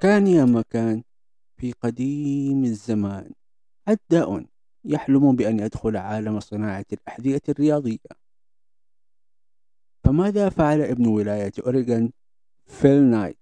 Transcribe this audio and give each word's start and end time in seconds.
كان 0.00 0.26
يا 0.26 0.44
مكان 0.44 1.02
في 1.56 1.72
قديم 1.72 2.64
الزمان. 2.64 3.32
عداء 3.88 4.44
يحلم 4.84 5.36
بأن 5.36 5.60
يدخل 5.60 5.96
عالم 5.96 6.40
صناعة 6.40 6.84
الأحذية 6.92 7.40
الرياضية. 7.48 7.98
فماذا 10.04 10.48
فعل 10.48 10.80
ابن 10.80 11.06
ولاية 11.06 11.52
أوريغون 11.66 12.12
فيل 12.66 13.02
نايت؟ 13.02 13.38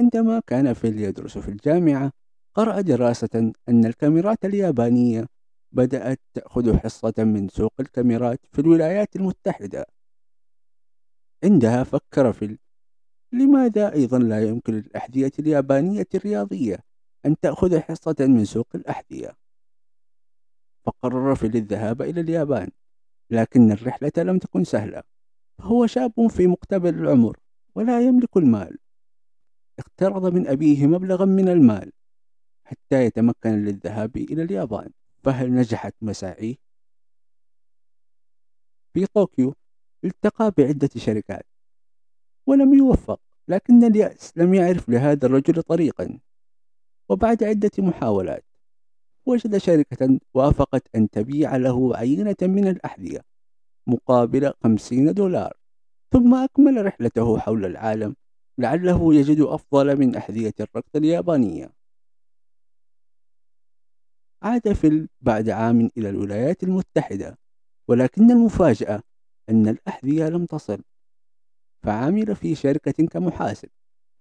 عندما 0.00 0.42
كان 0.46 0.72
فيل 0.72 0.98
يدرس 0.98 1.38
في 1.38 1.48
الجامعة 1.48 2.12
قرأ 2.54 2.80
دراسة 2.80 3.52
أن 3.68 3.84
الكاميرات 3.84 4.44
اليابانية 4.44 5.26
بدأت 5.72 6.20
تأخذ 6.34 6.78
حصة 6.78 7.14
من 7.18 7.48
سوق 7.48 7.72
الكاميرات 7.80 8.40
في 8.52 8.58
الولايات 8.58 9.16
المتحدة. 9.16 9.86
عندها 11.44 11.84
فكر 11.84 12.32
فيل 12.32 12.58
لماذا 13.32 13.92
أيضا 13.92 14.18
لا 14.18 14.48
يمكن 14.48 14.74
للأحذية 14.74 15.32
اليابانية 15.38 16.06
الرياضية 16.14 16.78
أن 17.26 17.36
تأخذ 17.38 17.80
حصة 17.80 18.16
من 18.20 18.44
سوق 18.44 18.68
الأحذية؟ 18.74 19.36
فقرر 20.84 21.34
فيل 21.34 21.56
الذهاب 21.56 22.02
إلى 22.02 22.20
اليابان 22.20 22.70
لكن 23.30 23.72
الرحلة 23.72 24.12
لم 24.16 24.38
تكن 24.38 24.64
سهلة. 24.64 25.02
فهو 25.58 25.86
شاب 25.86 26.26
في 26.30 26.46
مقتبل 26.46 26.94
العمر 26.94 27.36
ولا 27.74 28.00
يملك 28.00 28.36
المال. 28.36 28.78
اقترض 29.78 30.34
من 30.34 30.46
أبيه 30.46 30.86
مبلغا 30.86 31.24
من 31.24 31.48
المال 31.48 31.92
حتى 32.64 33.04
يتمكن 33.04 33.64
للذهاب 33.64 34.16
إلى 34.16 34.42
اليابان. 34.42 34.90
فهل 35.24 35.54
نجحت 35.54 35.94
مساعيه؟ 36.02 36.56
في 38.94 39.06
طوكيو 39.06 39.54
التقى 40.04 40.52
بعدة 40.58 40.88
شركات 40.96 41.46
ولم 42.46 42.74
يوفق 42.74 43.20
لكن 43.48 43.84
اليأس 43.84 44.32
لم 44.36 44.54
يعرف 44.54 44.88
لهذا 44.88 45.26
الرجل 45.26 45.62
طريقا. 45.62 46.18
وبعد 47.08 47.44
عدة 47.44 47.70
محاولات 47.78 48.44
وجد 49.26 49.56
شركة 49.56 50.20
وافقت 50.34 50.88
أن 50.94 51.10
تبيع 51.10 51.56
له 51.56 51.96
عينة 51.96 52.36
من 52.42 52.68
الأحذية 52.68 53.20
مقابل 53.86 54.52
خمسين 54.62 55.14
دولار 55.14 55.52
ثم 56.12 56.34
أكمل 56.34 56.86
رحلته 56.86 57.38
حول 57.38 57.64
العالم 57.64 58.16
لعله 58.58 59.14
يجد 59.14 59.40
أفضل 59.40 59.98
من 59.98 60.16
أحذية 60.16 60.54
الركض 60.60 60.96
اليابانية. 60.96 61.72
عاد 64.42 64.72
فيل 64.72 65.08
بعد 65.20 65.48
عام 65.48 65.90
إلى 65.96 66.08
الولايات 66.08 66.62
المتحدة 66.62 67.38
ولكن 67.88 68.30
المفاجأة 68.30 69.02
أن 69.48 69.68
الأحذية 69.68 70.28
لم 70.28 70.46
تصل. 70.46 70.82
فعمل 71.86 72.36
في 72.36 72.54
شركة 72.54 73.06
كمحاسب. 73.06 73.68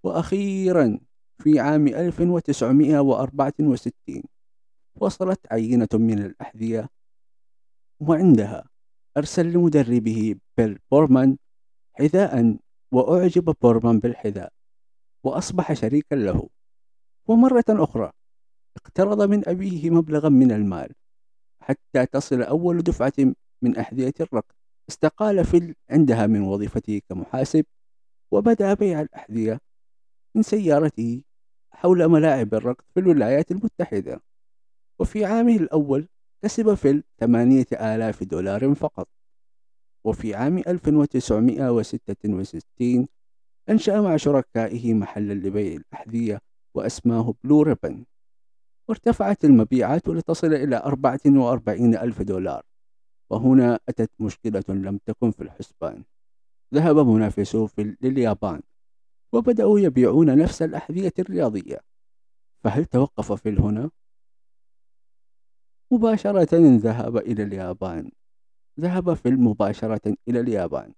وأخيرا 0.04 1.00
في 1.40 1.60
عام 1.60 1.88
1964 1.88 4.24
وصلت 4.96 5.40
عينة 5.52 5.88
من 5.94 6.20
الأحذية 6.20 6.90
وعندها 8.00 8.70
أرسل 9.18 9.54
لمدربه 9.54 10.36
بيل 10.58 10.80
بورمان 10.92 11.38
حذاء 11.94 12.58
وأعجب 12.92 13.56
بورمان 13.62 14.00
بالحذاء 14.00 14.54
وأصبح 15.24 15.74
شريكا 15.74 16.16
له. 16.16 16.50
ومرة 17.28 17.66
أخرى 17.70 18.12
اقترض 18.76 19.22
من 19.22 19.50
أبيه 19.50 19.90
مبلغا 19.90 20.30
من 20.30 20.52
المال 20.52 20.94
حتى 21.60 22.06
تصل 22.06 22.42
أول 22.42 22.84
دفعة 22.84 23.14
من 23.62 23.78
أحذية 23.78 24.14
الركض. 24.22 24.56
استقال 24.90 25.46
فيل 25.46 25.76
عندها 25.90 26.28
من 26.28 26.42
وظيفته 26.42 27.02
كمحاسب 27.10 27.66
وبدأ 28.32 28.74
بيع 28.74 29.02
الأحذية 29.02 29.60
من 30.36 30.44
سيارته 30.44 31.22
حول 31.72 32.08
ملاعب 32.08 32.54
الركض 32.54 32.84
في 32.94 33.00
الولايات 33.00 33.52
المتحدة. 33.52 34.22
وفي 35.00 35.26
عامه 35.26 35.56
الأول 35.56 36.08
كسب 36.44 36.74
فيل 36.74 37.04
ثمانية 37.20 37.66
آلاف 37.72 38.24
دولار 38.24 38.76
فقط. 38.76 39.08
وفي 40.04 40.36
عام 40.36 40.58
1966 40.58 43.08
أنشأ 43.70 44.02
مع 44.02 44.18
شركائه 44.18 44.94
محلا 44.94 45.34
لبيع 45.34 45.76
الأحذية 45.76 46.42
وأسماه 46.76 47.34
بلو 47.44 47.62
ريبن 47.62 48.06
وارتفعت 48.88 49.46
المبيعات 49.46 50.10
لتصل 50.10 50.54
إلى 50.54 50.78
44 50.78 51.96
ألف 51.96 52.22
دولار. 52.22 52.64
وهنا 53.30 53.80
أتت 53.90 54.12
مشكلة 54.20 54.64
لم 54.70 54.98
تكن 55.06 55.32
في 55.32 55.44
الحسبان. 55.44 56.04
ذهب 56.74 56.98
منافسو 56.98 57.68
في 57.68 57.98
لليابان 58.02 58.62
وبدأوا 59.34 59.80
يبيعون 59.80 60.38
نفس 60.38 60.62
الأحذية 60.62 61.14
الرياضية. 61.20 61.80
فهل 62.64 62.86
توقف 62.86 63.32
فيل 63.32 63.60
هنا؟ 63.60 63.90
مباشرة 65.92 66.78
ذهب 66.78 67.18
إلى 67.18 67.44
اليابان. 67.44 68.12
ذهب 68.80 69.14
فيل 69.14 69.38
مباشرة 69.40 70.16
إلى 70.28 70.40
اليابان 70.40 70.94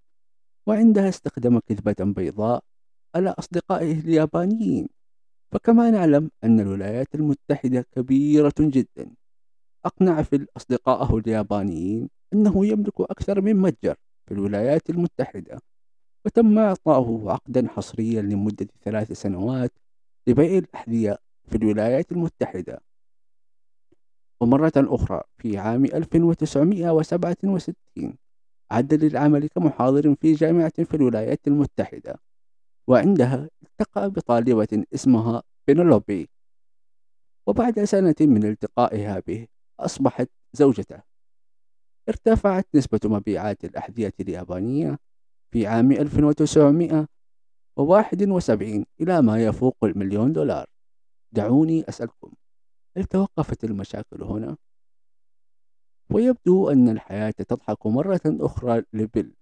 وعندها 0.67 1.09
استخدم 1.09 1.59
كذبة 1.59 1.95
بيضاء 1.99 2.63
على 3.15 3.29
أصدقائه 3.29 3.99
اليابانيين. 3.99 4.87
فكما 5.51 5.89
نعلم 5.89 6.31
أن 6.43 6.59
الولايات 6.59 7.15
المتحدة 7.15 7.85
كبيرة 7.91 8.53
جدا. 8.59 9.15
أقنع 9.85 10.21
فيل 10.21 10.47
أصدقائه 10.57 11.17
اليابانيين 11.17 12.09
أنه 12.33 12.65
يملك 12.65 13.01
أكثر 13.01 13.41
من 13.41 13.55
متجر 13.55 13.95
في 14.25 14.33
الولايات 14.33 14.89
المتحدة 14.89 15.59
وتم 16.25 16.59
إعطاؤه 16.59 17.31
عقدا 17.31 17.67
حصريا 17.67 18.21
لمدة 18.21 18.67
ثلاث 18.81 19.11
سنوات 19.11 19.71
لبيع 20.27 20.57
الأحذية 20.57 21.17
في 21.47 21.57
الولايات 21.57 22.11
المتحدة. 22.11 22.81
ومرة 24.41 24.71
أخرى 24.77 25.21
في 25.37 25.57
عام 25.57 25.85
1967 25.85 28.17
عد 28.71 28.93
للعمل 28.93 29.47
كمحاضر 29.47 30.15
في 30.15 30.33
جامعة 30.33 30.83
في 30.83 30.93
الولايات 30.93 31.47
المتحدة 31.47 32.19
وعندها 32.87 33.49
التقى 33.63 34.09
بطالبة 34.09 34.83
اسمها 34.93 35.43
بينولوبي 35.67 36.29
وبعد 37.47 37.83
سنة 37.83 38.15
من 38.21 38.45
التقائها 38.45 39.19
به 39.19 39.47
أصبحت 39.79 40.29
زوجته. 40.53 41.01
ارتفعت 42.09 42.67
نسبة 42.75 42.99
مبيعات 43.05 43.65
الأحذية 43.65 44.13
اليابانية 44.19 44.99
في 45.51 45.67
عام 45.67 45.91
1971 45.91 48.85
إلى 49.01 49.21
ما 49.21 49.43
يفوق 49.43 49.77
المليون 49.83 50.33
دولار. 50.33 50.65
دعوني 51.31 51.89
أسألكم 51.89 52.31
هل 52.97 53.03
توقفت 53.03 53.63
المشاكل 53.63 54.23
هنا؟ 54.23 54.57
ويبدو 56.09 56.69
أن 56.69 56.89
الحياة 56.89 57.31
تضحك 57.31 57.87
مرة 57.87 58.21
أخرى 58.25 58.83
لبيل. 58.93 59.33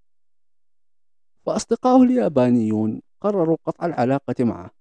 فأصدقائه 1.45 2.03
اليابانيون 2.03 3.01
قرروا 3.21 3.57
قطع 3.65 3.85
العلاقة 3.85 4.43
معه 4.43 4.71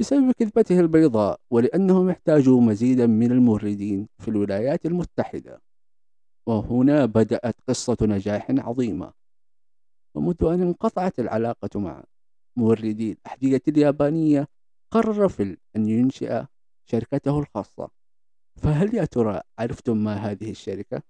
بسبب 0.00 0.32
كذبته 0.32 0.80
البيضاء 0.80 1.40
ولأنهم 1.50 2.10
احتاجوا 2.10 2.60
مزيدا 2.60 3.06
من 3.06 3.32
الموردين 3.32 4.08
في 4.18 4.28
الولايات 4.28 4.86
المتحدة. 4.86 5.65
وهنا 6.46 7.06
بدأت 7.06 7.56
قصة 7.68 7.96
نجاح 8.02 8.46
عظيمة. 8.50 9.12
ومنذ 10.14 10.44
أن 10.44 10.62
انقطعت 10.62 11.18
العلاقة 11.20 11.80
مع 11.80 12.04
موردي 12.56 13.12
الأحذية 13.12 13.62
اليابانية 13.68 14.48
قرر 14.90 15.28
فيل 15.28 15.58
أن 15.76 15.88
ينشئ 15.88 16.44
شركته 16.84 17.38
الخاصة. 17.38 17.90
فهل 18.56 18.94
يا 18.94 19.04
ترى 19.04 19.40
عرفتم 19.58 20.04
ما 20.04 20.14
هذه 20.14 20.50
الشركة؟ 20.50 21.02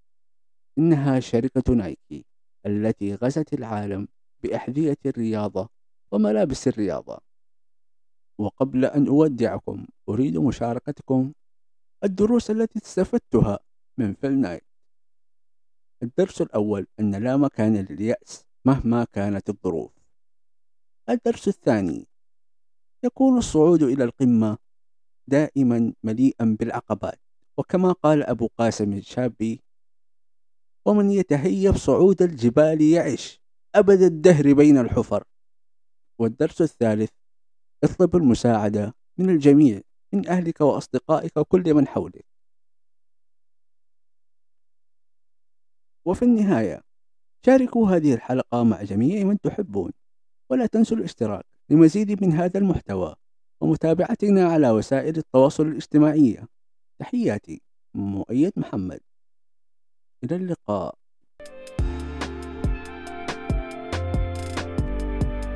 إنها 0.79 1.21
شركة 1.21 1.75
نايكي 1.75 2.27
التي 2.67 3.15
غزت 3.15 3.53
العالم 3.53 4.09
بأحذية 4.43 4.99
الرياضة 5.07 5.69
وملابس 6.13 6.69
الرياضة. 6.69 7.19
وقبل 8.39 8.85
أن 8.85 9.07
أودعكم 9.07 9.87
أريد 10.09 10.39
مشاركتكم 10.39 11.33
الدروس 12.05 12.51
التي 12.51 12.79
استفدتها 12.79 13.59
من 13.99 14.15
فيل 14.15 14.41
نايت 14.41 14.66
الدرس 16.03 16.43
الأول 16.43 16.87
أن 17.01 17.15
لا 17.15 17.37
مكان 17.37 17.77
لليأس 17.77 18.45
مهما 18.65 19.05
كانت 19.05 19.49
الظروف. 19.49 19.93
الدرس 21.09 21.49
الثاني 21.49 22.07
يكون 23.05 23.39
الصعود 23.39 23.83
إلى 23.83 24.05
القمة 24.05 24.59
دائما 25.27 25.93
مليئا 26.03 26.57
بالعقبات 26.61 27.21
وكما 27.57 27.93
قال 27.93 28.23
أبو 28.23 28.49
قاسم 28.59 28.93
الشابي 28.93 29.63
ومن 30.85 31.11
يتهيب 31.11 31.77
صعود 31.77 32.23
الجبال 32.23 32.83
يعش 32.83 33.41
أبد 33.75 34.03
الدهر 34.03 34.53
بين 34.53 34.79
الحفر. 34.79 35.25
والدرس 36.19 36.63
الثالث 36.63 37.11
اطلب 37.85 38.17
المساعدة 38.17 38.95
من 39.19 39.31
الجميع 39.31 39.81
من 40.13 40.29
أهلك 40.29 40.61
وأصدقائك 40.61 41.37
وكل 41.37 41.75
من 41.75 41.89
حولك. 41.89 42.36
وفي 46.07 46.25
النهاية 46.25 46.83
شاركوا 47.47 47.89
هذه 47.89 48.15
الحلقة 48.15 48.63
مع 48.63 48.83
جميع 48.83 49.25
من 49.25 49.41
تحبون 49.41 49.93
ولا 50.51 50.67
تنسوا 50.67 50.97
الاشتراك 50.97 51.45
لمزيد 51.71 52.25
من 52.25 52.33
هذا 52.33 52.59
المحتوى 52.59 53.15
ومتابعتنا 53.61 54.49
على 54.49 54.71
وسائل 54.71 55.17
التواصل 55.17 55.67
الاجتماعية. 55.67 56.49
تحياتي 56.99 57.63
مؤيد 57.95 58.53
محمد. 58.57 59.01
إلى 60.25 60.37
اللقاء. 60.37 60.95